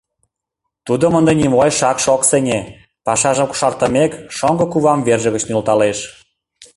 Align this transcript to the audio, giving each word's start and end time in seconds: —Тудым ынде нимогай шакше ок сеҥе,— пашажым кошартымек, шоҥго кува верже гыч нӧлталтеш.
—Тудым 0.87 1.11
ынде 1.19 1.33
нимогай 1.35 1.71
шакше 1.79 2.07
ок 2.15 2.23
сеҥе,— 2.29 2.59
пашажым 3.05 3.47
кошартымек, 3.49 4.11
шоҥго 4.37 4.65
кува 4.71 4.93
верже 5.07 5.29
гыч 5.35 5.43
нӧлталтеш. 5.49 5.97